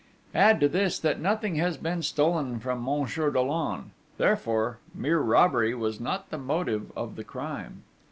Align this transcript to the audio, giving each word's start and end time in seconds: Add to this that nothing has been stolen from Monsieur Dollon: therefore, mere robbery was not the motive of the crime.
Add 0.33 0.59
to 0.61 0.67
this 0.67 0.97
that 0.97 1.19
nothing 1.21 1.57
has 1.57 1.77
been 1.77 2.01
stolen 2.01 2.59
from 2.59 2.83
Monsieur 2.83 3.29
Dollon: 3.29 3.91
therefore, 4.17 4.79
mere 4.95 5.19
robbery 5.19 5.75
was 5.75 5.99
not 5.99 6.31
the 6.31 6.39
motive 6.39 6.91
of 6.97 7.15
the 7.15 7.23
crime. 7.23 7.83